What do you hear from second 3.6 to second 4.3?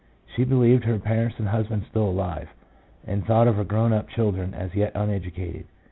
grown up